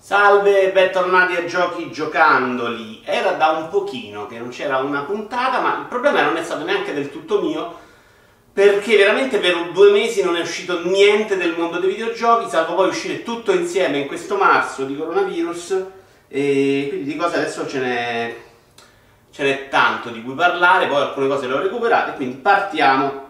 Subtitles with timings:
[0.00, 3.02] Salve, bentornati a Giochi Giocandoli.
[3.04, 6.64] Era da un pochino che non c'era una puntata, ma il problema non è stato
[6.64, 7.76] neanche del tutto mio,
[8.52, 12.88] perché veramente per due mesi non è uscito niente del mondo dei videogiochi, salvo poi
[12.88, 15.84] uscire tutto insieme in questo marzo di coronavirus,
[16.28, 18.36] e quindi di cose adesso ce n'è,
[19.32, 23.26] ce n'è tanto di cui parlare, poi alcune cose le ho recuperate, quindi partiamo.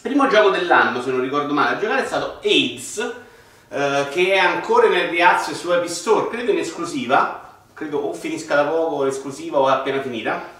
[0.00, 3.24] Primo gioco dell'anno, se non ricordo male, a giocare è stato AIDS,
[3.68, 8.54] eh, che è ancora in access su Epic Store, credo in esclusiva, credo o finisca
[8.54, 10.54] da poco l'esclusiva o è appena finita.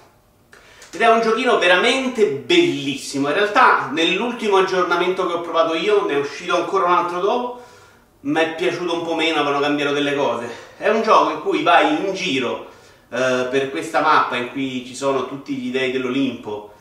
[0.91, 3.28] Ed è un giochino veramente bellissimo.
[3.28, 7.62] In realtà, nell'ultimo aggiornamento che ho provato io, ne è uscito ancora un altro dopo.
[8.20, 10.48] Mi è piaciuto un po' meno, avevano cambiato delle cose.
[10.77, 12.69] È un gioco in cui vai in giro
[13.11, 16.75] eh, per questa mappa in cui ci sono tutti gli dei dell'Olimpo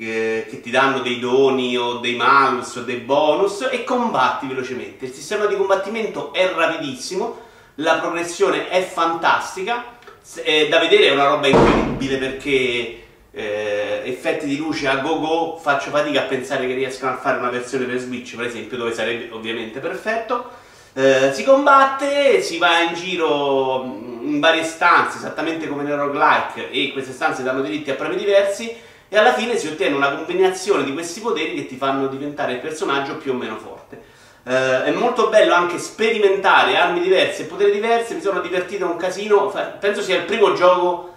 [0.00, 5.04] che, che, ti danno dei doni o dei malus o dei bonus e combatti velocemente.
[5.04, 7.38] Il sistema di combattimento è rapidissimo,
[7.76, 9.98] la progressione è fantastica,
[10.42, 15.58] è da vedere è una roba incredibile perché eh, effetti di luce a go go
[15.60, 18.94] faccio fatica a pensare che riescano a fare una versione per Switch per esempio dove
[18.94, 20.48] sarebbe ovviamente perfetto.
[20.94, 23.84] Eh, si combatte, si va in giro
[24.22, 28.88] in varie stanze, esattamente come nel roguelike, e queste stanze danno diritti a premi diversi
[29.12, 32.60] e alla fine si ottiene una combinazione di questi poteri che ti fanno diventare il
[32.60, 34.00] personaggio più o meno forte.
[34.44, 38.96] Uh, è molto bello anche sperimentare armi diverse e poteri diversi, mi sono divertito un
[38.96, 41.08] casino, penso sia il primo gioco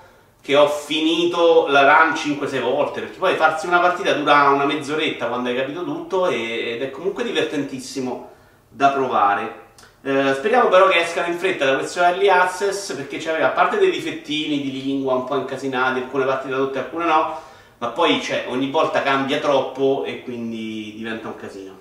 [0.41, 5.27] che ho finito la run 5-6 volte, perché poi farsi una partita dura una mezz'oretta
[5.27, 8.31] quando hai capito tutto ed è comunque divertentissimo
[8.69, 9.61] da provare.
[10.01, 13.77] Uh, speriamo però che escano in fretta da questo early access perché c'aveva a parte
[13.77, 17.51] dei difettini di lingua un po' incasinati, alcune parti tradotte, alcune no,
[17.83, 21.77] ma poi cioè, ogni volta cambia troppo e quindi diventa un casino.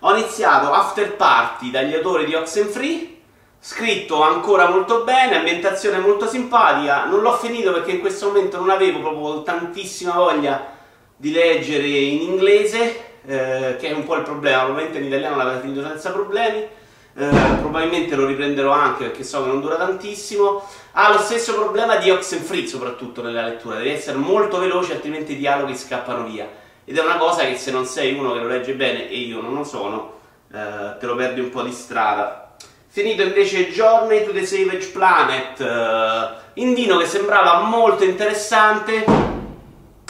[0.00, 3.18] Ho iniziato After Party dagli autori di Oxenfree,
[3.60, 8.70] scritto ancora molto bene, ambientazione molto simpatica, non l'ho finito perché in questo momento non
[8.70, 10.72] avevo proprio tantissima voglia
[11.14, 15.60] di leggere in inglese, eh, che è un po' il problema, probabilmente in italiano l'avrei
[15.60, 16.66] finito senza problemi,
[17.14, 17.28] eh,
[17.58, 20.62] probabilmente lo riprenderò anche perché so che non dura tantissimo.
[20.92, 25.36] Ha lo stesso problema di Oxenfree, soprattutto nella lettura, devi essere molto veloce, altrimenti i
[25.36, 26.48] dialoghi scappano via.
[26.84, 29.40] Ed è una cosa che se non sei uno che lo legge bene, e io
[29.40, 30.18] non lo sono,
[30.52, 32.54] eh, te lo perdi un po' di strada.
[32.88, 39.04] Finito invece Journey to the Savage Planet, eh, Indino che sembrava molto interessante,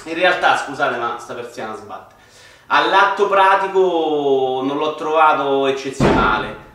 [0.05, 2.15] in realtà, scusate ma sta persiana sbatte,
[2.69, 6.69] all'atto pratico non l'ho trovato eccezionale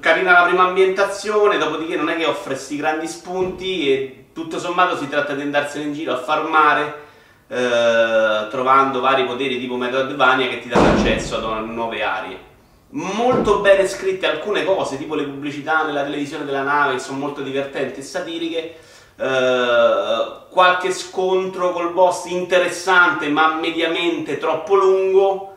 [0.00, 4.96] carina la prima ambientazione, dopodiché non è che offre questi grandi spunti e tutto sommato
[4.96, 7.10] si tratta di andarsene in giro a farmare
[7.46, 12.50] eh, trovando vari poteri tipo Metroidvania che ti danno accesso a nuove aree.
[12.90, 17.42] Molto bene scritte alcune cose, tipo le pubblicità nella televisione della nave che sono molto
[17.42, 18.76] divertenti e satiriche.
[19.16, 25.51] Eh, qualche scontro col boss interessante ma mediamente troppo lungo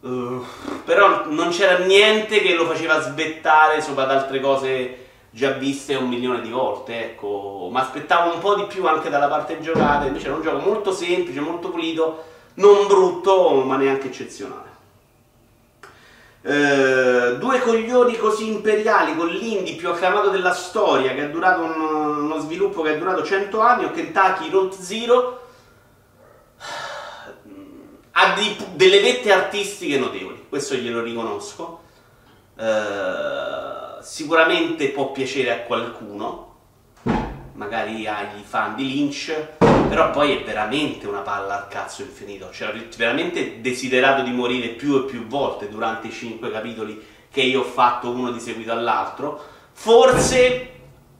[0.00, 0.44] Uh,
[0.84, 6.08] però non c'era niente che lo faceva svettare sopra ad altre cose già viste un
[6.08, 7.68] milione di volte, ecco.
[7.70, 10.92] Ma aspettavo un po' di più anche dalla parte giocata, invece era un gioco molto
[10.92, 14.66] semplice, molto pulito, non brutto, ma neanche eccezionale.
[16.40, 22.22] Uh, due coglioni così imperiali con l'indie più acclamato della storia che ha durato un,
[22.22, 25.37] uno sviluppo che è durato 100 anni o Kentucky Road Zero
[28.20, 31.82] ha dei, delle vette artistiche notevoli, questo glielo riconosco.
[32.56, 36.56] Uh, sicuramente può piacere a qualcuno,
[37.52, 39.32] magari agli fan di Lynch,
[39.88, 42.48] però poi è veramente una palla al cazzo infinito.
[42.50, 47.00] C'era veramente desiderato di morire più e più volte durante i cinque capitoli
[47.30, 49.40] che io ho fatto uno di seguito all'altro.
[49.72, 50.72] Forse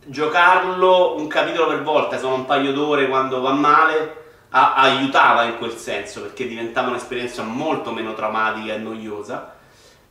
[0.04, 5.56] giocarlo un capitolo per volta, sono un paio d'ore quando va male, a- aiutava in
[5.58, 9.56] quel senso perché diventava un'esperienza molto meno traumatica e noiosa.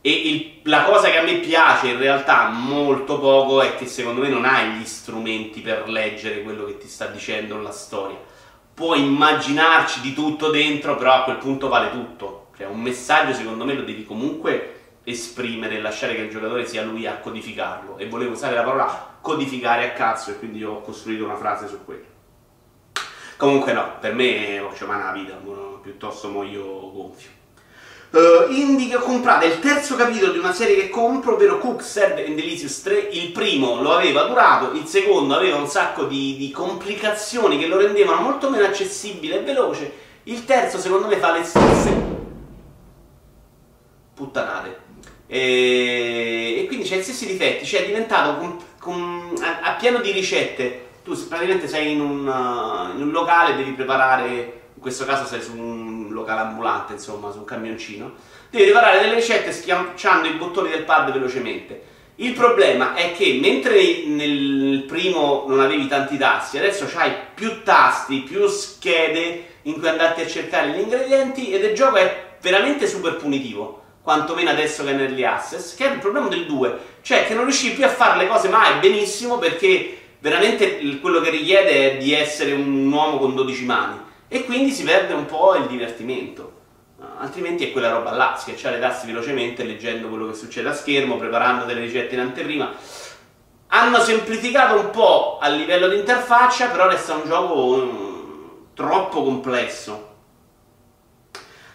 [0.00, 4.20] E il, la cosa che a me piace in realtà molto poco è che secondo
[4.20, 8.18] me non hai gli strumenti per leggere quello che ti sta dicendo la storia.
[8.74, 12.50] Puoi immaginarci di tutto dentro, però a quel punto vale tutto.
[12.56, 16.84] Cioè un messaggio secondo me lo devi comunque esprimere e lasciare che il giocatore sia
[16.84, 17.98] lui a codificarlo.
[17.98, 21.84] E volevo usare la parola codificare a cazzo e quindi ho costruito una frase su
[21.84, 22.17] quello.
[23.38, 25.40] Comunque no, per me ho cioè, una vita,
[25.80, 27.30] piuttosto muoio gonfio.
[28.10, 32.26] Uh, ho comprato, è il terzo capitolo di una serie che compro, ovvero Cook, Serve
[32.26, 32.98] and Delicious 3.
[33.12, 37.78] Il primo lo aveva durato, il secondo aveva un sacco di, di complicazioni che lo
[37.78, 39.92] rendevano molto meno accessibile e veloce.
[40.24, 42.06] Il terzo, secondo me, fa le stesse
[44.14, 44.80] puttanate.
[45.28, 50.10] E, e quindi c'ha gli stessi difetti, cioè è diventato con, a, a, pieno di
[50.10, 50.86] ricette.
[51.08, 54.26] Tu praticamente sei in un, uh, in un locale, devi preparare,
[54.74, 58.12] in questo caso sei su un locale ambulante, insomma, su un camioncino,
[58.50, 61.82] devi preparare delle ricette schiacciando i bottoni del pad velocemente.
[62.16, 68.20] Il problema è che mentre nel primo non avevi tanti tasti, adesso hai più tasti,
[68.20, 73.16] più schede in cui andarti a cercare gli ingredienti ed il gioco è veramente super
[73.16, 77.32] punitivo, quantomeno adesso che è nell'early access, che è il problema del 2, cioè che
[77.32, 81.96] non riuscivi più a fare le cose mai benissimo perché veramente quello che richiede è
[81.98, 83.98] di essere un uomo con 12 mani
[84.28, 86.56] e quindi si perde un po' il divertimento
[87.18, 91.64] altrimenti è quella roba là, schiacciare tasti velocemente, leggendo quello che succede a schermo, preparando
[91.64, 92.72] delle ricette in anteprima.
[93.68, 100.06] Hanno semplificato un po' a livello di interfaccia, però resta un gioco um, troppo complesso.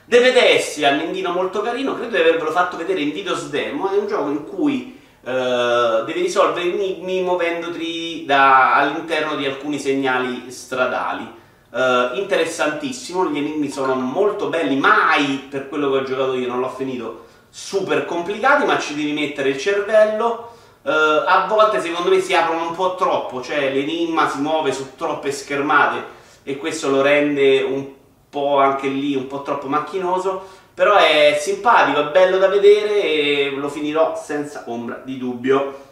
[0.05, 3.97] Deve essi un indino molto carino, credo di avervelo fatto vedere in Videos Demo, è
[3.97, 11.23] un gioco in cui Uh, devi risolvere enigmi muovendoti all'interno di alcuni segnali stradali.
[11.71, 16.59] Uh, interessantissimo, gli enigmi sono molto belli, mai per quello che ho giocato io non
[16.59, 20.51] l'ho finito super complicati, ma ci devi mettere il cervello.
[20.81, 20.89] Uh,
[21.25, 25.31] a volte secondo me si aprono un po' troppo, cioè l'enigma si muove su troppe
[25.31, 26.03] schermate
[26.43, 27.87] e questo lo rende un
[28.29, 33.53] po' anche lì un po' troppo macchinoso, però è simpatico, è bello da vedere e
[33.55, 35.91] lo finirò senza ombra di dubbio.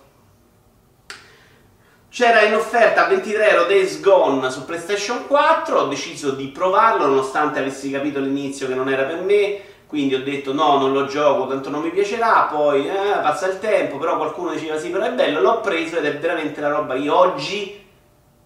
[2.09, 7.05] C'era in offerta a 23 euro Days Gone su PlayStation 4, ho deciso di provarlo
[7.05, 11.05] nonostante avessi capito all'inizio che non era per me, quindi ho detto no, non lo
[11.05, 15.05] gioco, tanto non mi piacerà, poi eh, passa il tempo, però qualcuno diceva sì, però
[15.05, 17.79] è bello, l'ho preso ed è veramente la roba che oggi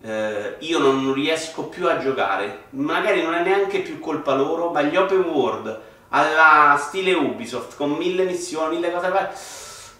[0.03, 4.83] eh, io non riesco più a giocare, magari non è neanche più colpa loro, ma
[4.83, 9.33] gli open world alla stile Ubisoft con mille missioni, mille cose da fare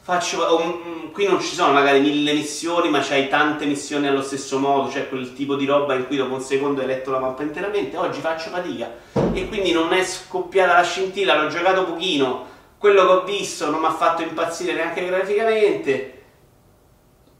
[0.06, 4.59] faccio, um, qui non ci sono magari mille missioni, ma c'hai tante missioni allo stesso
[4.59, 7.41] modo, cioè quel tipo di roba in cui dopo un secondo hai letto la mappa
[7.41, 8.88] interamente, oggi faccio fatica.
[9.33, 12.45] E quindi non è scoppiata la scintilla, l'ho giocato pochino,
[12.77, 16.23] quello che ho visto non mi ha fatto impazzire neanche graficamente,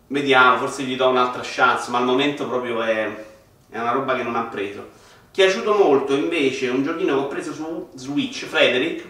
[0.08, 3.26] vediamo, forse gli do un'altra chance, ma al momento proprio è,
[3.70, 4.90] è una roba che non ha preso.
[5.36, 9.06] Piaciuto molto invece un giochino che ho preso su Switch, Frederick,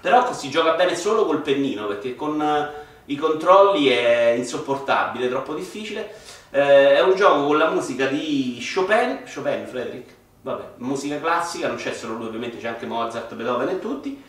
[0.00, 5.54] però si gioca bene solo col pennino, perché con uh, i controlli è insopportabile, troppo
[5.54, 6.14] difficile.
[6.50, 11.76] Eh, è un gioco con la musica di Chopin, Chopin, Frederick, vabbè, musica classica, non
[11.76, 14.22] c'è solo lui, ovviamente c'è anche Mozart, Beethoven e tutti.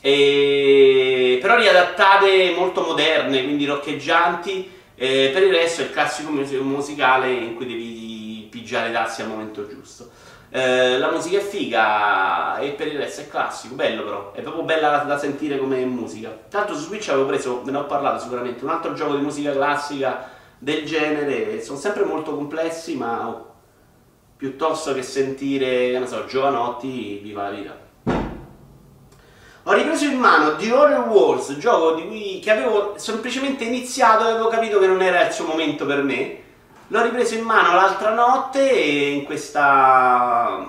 [0.00, 1.38] E...
[1.42, 4.70] però riadattate molto moderne, quindi roccheggianti.
[4.94, 9.28] Eh, per il resto è il classico musicale in cui devi pigiare i tassi al
[9.28, 10.28] momento giusto.
[10.52, 14.64] Eh, la musica è figa e per il resto è classico, bello però, è proprio
[14.64, 16.36] bella da, da sentire come musica.
[16.48, 19.52] Tanto su Switch avevo preso, ve ne ho parlato sicuramente, un altro gioco di musica
[19.52, 23.46] classica del genere, sono sempre molto complessi ma
[24.36, 27.88] piuttosto che sentire, ne so, giovanotti, viva la vita.
[29.64, 34.30] Ho ripreso in mano The Horror Wars, gioco di cui, che avevo semplicemente iniziato e
[34.30, 36.38] avevo capito che non era il suo momento per me,
[36.92, 39.60] L'ho ripreso in mano l'altra notte e in questo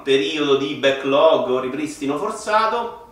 [0.03, 3.07] periodo di backlog o ripristino forzato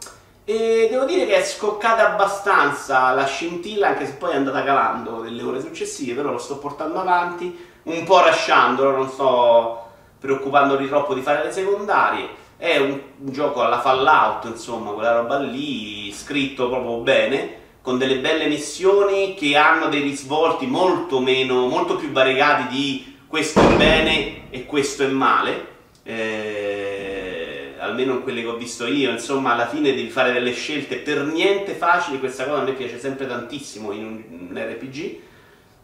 [0.46, 5.22] e devo dire che è scoccata abbastanza la scintilla anche se poi è andata calando
[5.22, 9.86] delle ore successive però lo sto portando avanti un po' rasciandolo non sto
[10.20, 12.30] preoccupandomi troppo di fare le secondarie.
[12.58, 18.18] È un, un gioco alla Fallout insomma quella roba lì scritto proprio bene con delle
[18.18, 24.50] belle missioni che hanno dei risvolti molto meno, molto più variegati di questo è bene
[24.50, 25.68] e questo è male.
[26.04, 30.98] Eh, almeno in quelle che ho visto io, insomma, alla fine devi fare delle scelte
[30.98, 32.20] per niente facili.
[32.20, 35.20] Questa cosa a me piace sempre tantissimo in un, un RPG.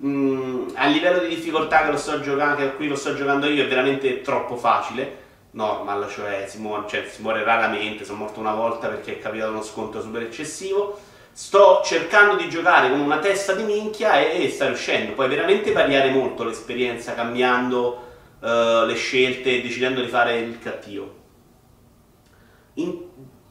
[0.04, 3.64] Mm, a livello di difficoltà che, lo sto giocando, che qui lo sto giocando io
[3.64, 5.24] è veramente troppo facile.
[5.52, 8.04] Normal, cioè si, muore, cioè si muore raramente.
[8.04, 12.90] Sono morto una volta perché è capitato uno sconto super eccessivo sto cercando di giocare
[12.90, 15.12] con una testa di minchia e, e sta riuscendo.
[15.12, 18.04] Puoi veramente variare molto l'esperienza cambiando
[18.40, 21.14] uh, le scelte e decidendo di fare il cattivo.
[22.76, 23.02] In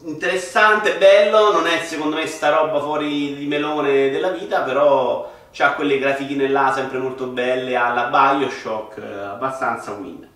[0.05, 5.73] interessante, bello, non è secondo me sta roba fuori di melone della vita, però ha
[5.75, 10.26] quelle grafichine là sempre molto belle alla Bioshock, eh, abbastanza win.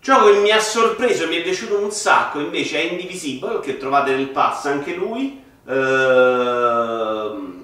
[0.00, 3.76] Gioco che mi ha sorpreso e mi è piaciuto un sacco invece è Indivisible, che
[3.76, 7.60] trovate nel pass anche lui, Ehm...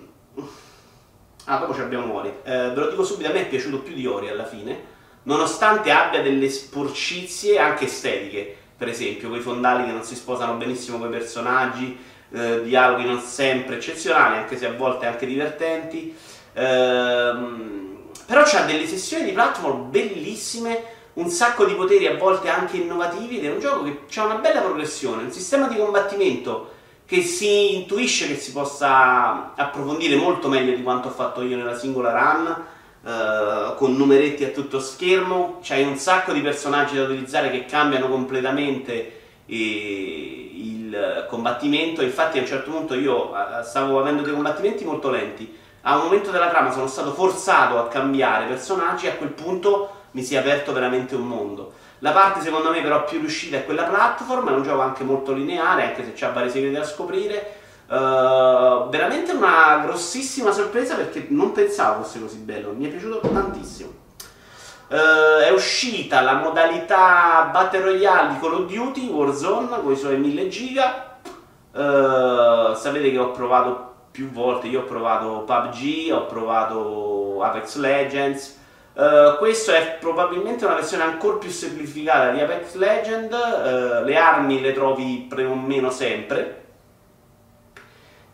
[1.46, 2.28] Ah, dopo ci abbiamo Ori.
[2.44, 4.78] Eh, ve lo dico subito, a me è piaciuto più di Ori alla fine,
[5.22, 10.98] nonostante abbia delle sporcizie anche estetiche, per esempio, quei fondali che non si sposano benissimo
[10.98, 11.98] con i personaggi,
[12.30, 16.14] eh, dialoghi non sempre eccezionali, anche se a volte anche divertenti.
[16.52, 17.76] Ehm,
[18.26, 20.82] Però c'ha delle sessioni di platform bellissime,
[21.14, 24.34] un sacco di poteri a volte anche innovativi ed è un gioco che ha una
[24.34, 26.74] bella progressione, un sistema di combattimento
[27.08, 31.74] che si intuisce che si possa approfondire molto meglio di quanto ho fatto io nella
[31.74, 32.64] singola run,
[33.02, 38.10] eh, con numeretti a tutto schermo, c'hai un sacco di personaggi da utilizzare che cambiano
[38.10, 44.84] completamente eh, il combattimento, infatti a un certo punto io eh, stavo avendo dei combattimenti
[44.84, 49.06] molto lenti, a un momento della trama sono stato forzato a cambiare personaggi.
[49.06, 51.72] A quel punto mi si è aperto veramente un mondo.
[52.00, 55.32] La parte secondo me però più riuscita è quella platform, è un gioco anche molto
[55.32, 57.56] lineare, anche se c'ha vari segreti da scoprire.
[57.87, 63.90] Uh, veramente una grossissima sorpresa perché non pensavo fosse così bello, mi è piaciuto tantissimo.
[64.88, 70.18] Uh, è uscita la modalità Battle Royale di Call of Duty Warzone con i suoi
[70.18, 71.16] 1000 giga.
[71.72, 78.57] Uh, sapete che ho provato più volte, io ho provato PUBG, ho provato Apex Legends,
[78.98, 84.60] Uh, questo è probabilmente una versione ancora più semplificata di Apex Legend, uh, le armi
[84.60, 86.64] le trovi più o meno sempre.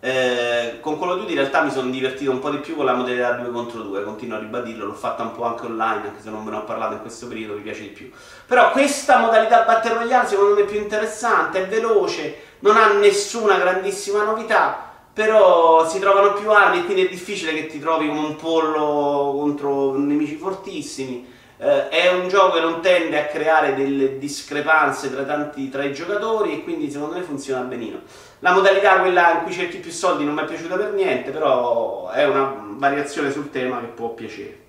[0.01, 2.87] Uh, con Call of Duty in realtà mi sono divertito un po' di più con
[2.87, 6.23] la modalità 2 contro 2, continuo a ribadirlo, l'ho fatta un po' anche online, anche
[6.23, 8.11] se non ve ne ho parlato in questo periodo, mi piace di più.
[8.47, 13.59] Però questa modalità Battle Royale secondo me è più interessante, è veloce, non ha nessuna
[13.59, 14.84] grandissima novità,
[15.15, 19.33] però si trovano più armi e quindi è difficile che ti trovi come un pollo
[19.39, 21.33] contro nemici fortissimi.
[21.57, 25.95] Eh, è un gioco che non tende a creare delle discrepanze tra, tanti, tra i
[25.95, 28.01] giocatori e quindi secondo me funziona benino.
[28.41, 32.11] La modalità, quella in cui cerchi più soldi, non mi è piaciuta per niente, però
[32.11, 34.63] è una variazione sul tema che può piacere.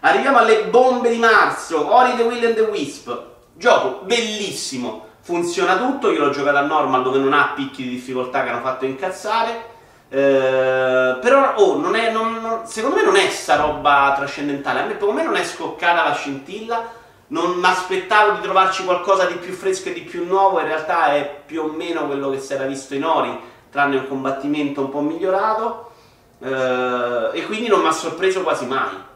[0.00, 3.10] Arriviamo alle bombe di marzo, Ori the Will and the Wisp,
[3.54, 8.42] gioco bellissimo, funziona tutto, io l'ho giocato a normal dove non ha picchi di difficoltà
[8.42, 9.76] che hanno fatto incazzare.
[10.08, 14.80] Eh, però oh, non è, non, non, secondo me non è sta roba trascendentale.
[14.80, 16.82] A me, per me non è scoccata la scintilla.
[17.26, 20.60] Non mi aspettavo di trovarci qualcosa di più fresco e di più nuovo.
[20.60, 23.38] In realtà è più o meno quello che si era visto in Ori,
[23.70, 25.90] tranne un combattimento un po' migliorato.
[26.42, 29.07] Eh, e quindi non mi ha sorpreso quasi mai.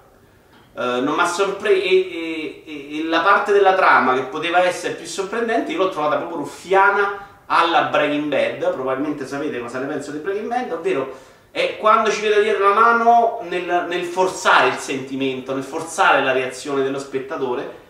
[0.74, 4.94] Uh, non mi ha sorpreso e, e, e, la parte della trama che poteva essere
[4.94, 8.72] più sorprendente io l'ho trovata proprio ruffiana alla Breaking Bad.
[8.72, 11.14] Probabilmente sapete cosa ne penso di Breaking Bad ovvero
[11.50, 16.32] è quando ci vedo dietro la mano nel, nel, forzare il sentimento nel forzare la
[16.32, 17.80] reazione dello spettatore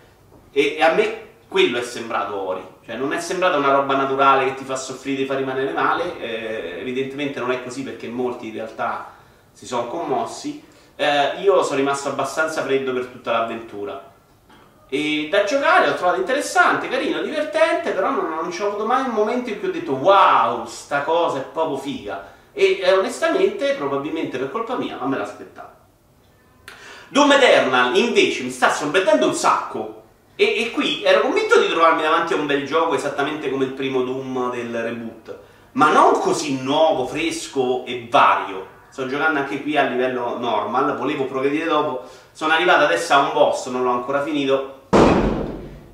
[0.50, 2.66] e, a me quello è sembrato Ori.
[2.84, 5.70] Cioè non è sembrata una roba naturale che ti fa soffrire e ti fa rimanere
[5.70, 9.12] male eh, evidentemente non è così perché molti in realtà
[9.52, 14.10] si sono commossi eh, io sono rimasto abbastanza freddo per tutta l'avventura.
[14.88, 19.04] E da giocare l'ho trovato interessante, carino, divertente, però non, non ci ho avuto mai
[19.04, 22.30] un momento in cui ho detto wow, sta cosa è proprio figa.
[22.52, 25.70] E eh, onestamente, probabilmente per colpa mia, non me l'aspettavo.
[27.08, 30.02] Doom Eternal invece mi sta sorprendendo un sacco.
[30.34, 33.72] E, e, qui ero convinto di trovarmi davanti a un bel gioco esattamente come il
[33.72, 35.38] primo Doom del reboot,
[35.72, 41.24] ma non così nuovo, fresco e vario sto giocando anche qui a livello normal, volevo
[41.24, 44.80] progredire dopo, sono arrivato adesso a un boss, non l'ho ancora finito,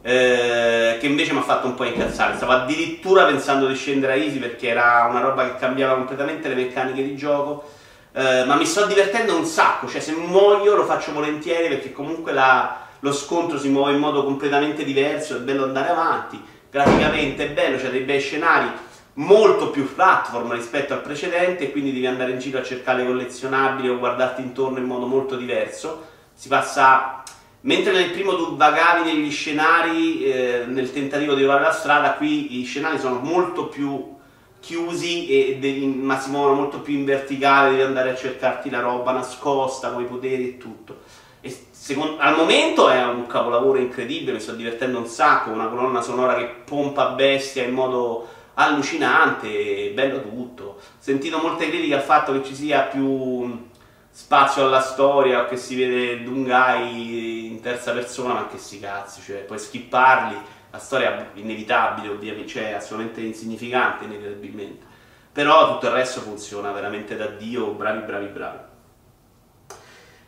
[0.02, 4.16] eh, che invece mi ha fatto un po' incazzare, stavo addirittura pensando di scendere a
[4.16, 7.70] easy perché era una roba che cambiava completamente le meccaniche di gioco,
[8.14, 12.32] eh, ma mi sto divertendo un sacco, cioè se muoio lo faccio volentieri perché comunque
[12.32, 17.50] la, lo scontro si muove in modo completamente diverso, è bello andare avanti, graficamente è
[17.50, 18.68] bello, c'è dei bei scenari,
[19.18, 23.88] molto più platform rispetto al precedente quindi devi andare in giro a cercare le collezionabili
[23.88, 26.06] o guardarti intorno in modo molto diverso.
[26.34, 27.22] Si passa
[27.62, 32.60] mentre nel primo tu vagavi negli scenari eh, nel tentativo di trovare la strada, qui
[32.60, 34.16] i scenari sono molto più
[34.60, 38.80] chiusi e devi, ma si muovono molto più in verticale, devi andare a cercarti la
[38.80, 41.00] roba nascosta con i poteri e tutto.
[41.40, 46.02] E secondo, al momento è un capolavoro incredibile, mi sto divertendo un sacco, una colonna
[46.02, 50.64] sonora che pompa bestia in modo allucinante, bello tutto.
[50.64, 53.66] Ho sentito molte critiche al fatto che ci sia più
[54.10, 59.38] spazio alla storia, che si vede Dungai in terza persona, ma che si cazzi, cioè
[59.38, 60.36] puoi skipparli,
[60.70, 64.86] la storia è inevitabile ovviamente, cioè assolutamente insignificante inevitabilmente.
[65.32, 68.58] Però tutto il resto funziona veramente da Dio, bravi bravi bravi.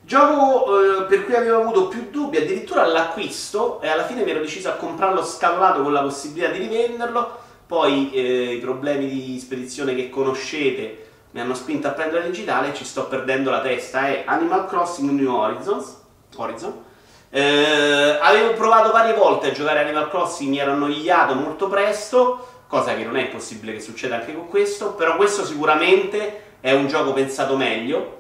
[0.02, 4.40] Gioco eh, per cui avevo avuto più dubbi addirittura all'acquisto e alla fine mi ero
[4.40, 7.39] deciso a comprarlo scavolato con la possibilità di rivenderlo
[7.70, 12.70] poi eh, i problemi di spedizione che conoscete mi hanno spinto a prendere il digitale
[12.72, 14.08] e ci sto perdendo la testa.
[14.08, 15.98] È Animal Crossing New Horizons.
[16.34, 16.82] Horizon.
[17.30, 22.96] Eh, avevo provato varie volte a giocare Animal Crossing, mi ero annoiato molto presto, cosa
[22.96, 27.12] che non è impossibile che succeda anche con questo, però questo sicuramente è un gioco
[27.12, 28.18] pensato meglio.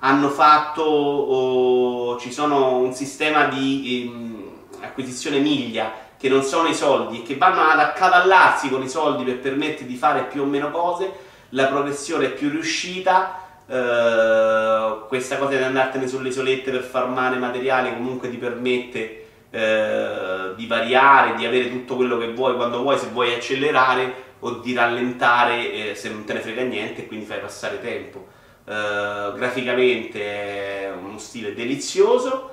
[0.00, 4.50] hanno fatto, oh, ci sono un sistema di ehm,
[4.82, 9.24] acquisizione miglia che non sono i soldi e che vanno ad accavallarsi con i soldi
[9.24, 11.10] per permettere di fare più o meno cose,
[11.50, 17.94] la progressione è più riuscita, eh, questa cosa di andartene sulle isolette per farmare materiale
[17.94, 23.06] comunque ti permette eh, di variare, di avere tutto quello che vuoi quando vuoi, se
[23.12, 27.40] vuoi accelerare o di rallentare eh, se non te ne frega niente e quindi fai
[27.40, 28.26] passare tempo.
[28.66, 32.49] Eh, graficamente è uno stile delizioso,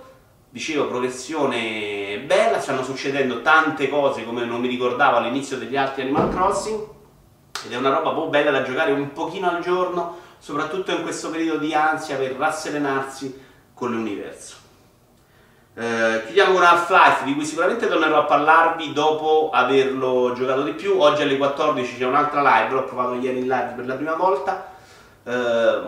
[0.50, 6.30] dicevo progressione bella, stanno succedendo tante cose come non mi ricordavo all'inizio degli altri Animal
[6.30, 6.88] Crossing
[7.66, 11.30] ed è una roba po' bella da giocare un pochino al giorno, soprattutto in questo
[11.30, 13.42] periodo di ansia per rasserenarsi
[13.74, 14.56] con l'universo.
[15.80, 21.00] Eh, chiudiamo con Half-Life, di cui sicuramente tornerò a parlarvi dopo averlo giocato di più.
[21.00, 24.74] Oggi alle 14 c'è un'altra live, l'ho provato ieri in live per la prima volta.
[25.24, 25.82] Eh,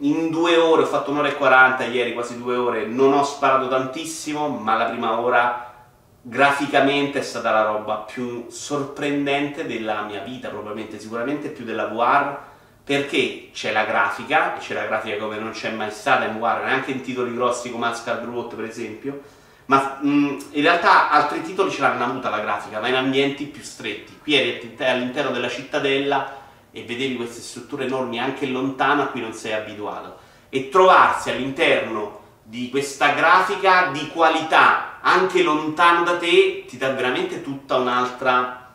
[0.00, 3.68] in due ore, ho fatto un'ora e 40 ieri, quasi due ore, non ho sparato
[3.68, 5.72] tantissimo, ma la prima ora
[6.20, 12.46] graficamente è stata la roba più sorprendente della mia vita, probabilmente, sicuramente più della VR
[12.88, 16.64] perché c'è la grafica, e c'è la grafica come non c'è mai stata in War,
[16.64, 19.20] neanche in titoli grossi come Ascard Road per esempio,
[19.66, 23.44] ma mh, mm, in realtà altri titoli ce l'hanno avuta la grafica, ma in ambienti
[23.44, 24.18] più stretti.
[24.22, 26.32] Qui eri all'interno della cittadella
[26.70, 30.18] e vedevi queste strutture enormi anche lontano a cui non sei abituato.
[30.48, 37.42] E trovarsi all'interno di questa grafica di qualità anche lontano da te ti dà veramente
[37.42, 38.72] tutta un'altra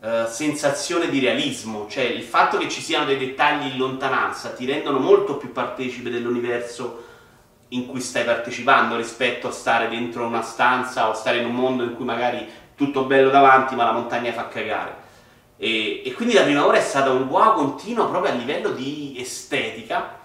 [0.00, 4.64] eh, sensazione di realismo, cioè il fatto che ci siano dei dettagli in lontananza ti
[4.64, 7.04] rendono molto più partecipe dell'universo
[7.70, 11.82] in cui stai partecipando rispetto a stare dentro una stanza o stare in un mondo
[11.82, 15.04] in cui magari tutto bello davanti ma la montagna fa cagare.
[15.58, 19.16] E, e quindi la prima ora è stata un wow continuo proprio a livello di
[19.18, 20.18] estetica.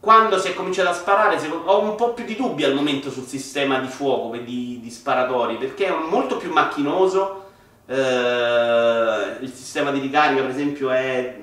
[0.00, 3.26] Quando si è cominciato a sparare ho un po' più di dubbi al momento sul
[3.26, 7.46] sistema di fuoco, di, di sparatori, perché è molto più macchinoso,
[7.86, 11.36] eh, il sistema di ricarica per esempio è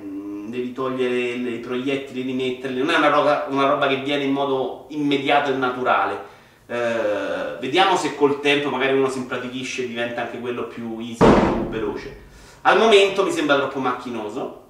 [0.48, 4.86] devi togliere i proiettili, rimetterli, non è una roba, una roba, che viene in modo
[4.88, 6.34] immediato e naturale.
[6.66, 11.16] Eh, vediamo se col tempo magari uno si impratichisce e diventa anche quello più easy,
[11.18, 12.24] più veloce.
[12.66, 14.64] Al momento mi sembra troppo macchinoso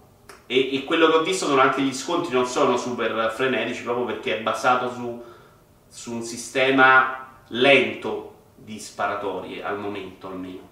[0.45, 4.05] e, e, quello che ho visto sono anche gli scontri, non sono super frenetici proprio
[4.05, 5.23] perché è basato su,
[5.89, 10.69] su un sistema lento di sparatorie al momento almeno.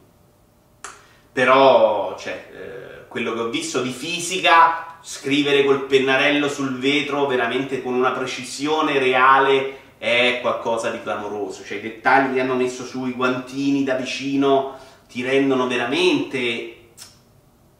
[1.32, 7.82] Però cioè, eh, quello che ho visto di fisica, scrivere col pennarello sul vetro veramente
[7.82, 13.12] con una precisione reale è qualcosa di clamoroso, cioè i dettagli che hanno messo sui
[13.12, 14.76] guantini da vicino
[15.08, 16.73] ti rendono veramente,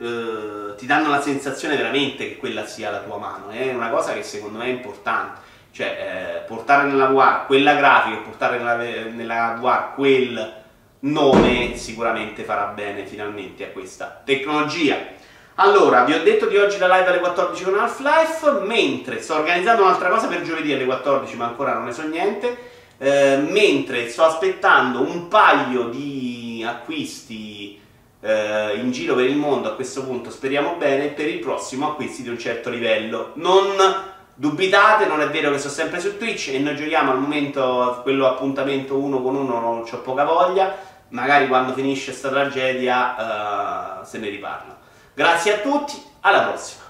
[0.05, 4.13] eh, ti danno la sensazione veramente che quella sia la tua mano, è una cosa
[4.13, 5.41] che secondo me è importante,
[5.73, 10.63] cioè eh, portare nella VR quella grafica e portare nella, nella VR quel
[11.01, 15.23] nome sicuramente farà bene finalmente a questa tecnologia.
[15.57, 19.83] Allora, vi ho detto di oggi la live alle 14 con Half-Life, mentre sto organizzando
[19.83, 22.59] un'altra cosa per giovedì alle 14, ma ancora non ne so niente,
[22.99, 27.81] eh, mentre sto aspettando un paio di acquisti
[28.25, 32.23] eh, in giro per il mondo, a questo punto speriamo bene, per il prossimo acquisti
[32.23, 33.33] di un certo livello.
[33.35, 33.77] Non
[34.35, 38.27] dubitate, non è vero che sono sempre su Twitch e noi giochiamo al momento quello
[38.27, 40.75] appuntamento uno con uno, non ho poca voglia,
[41.09, 44.77] magari quando finisce questa tragedia uh, se ne riparla.
[45.13, 46.84] Grazie a tutti, alla prossima!